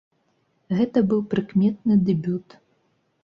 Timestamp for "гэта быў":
0.77-1.19